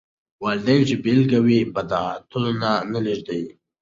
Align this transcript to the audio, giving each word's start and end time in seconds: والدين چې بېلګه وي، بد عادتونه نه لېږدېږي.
والدين 0.43 0.81
چې 0.89 0.95
بېلګه 1.03 1.39
وي، 1.45 1.59
بد 1.73 1.89
عادتونه 2.03 2.69
نه 2.91 2.99
لېږدېږي. 3.05 3.53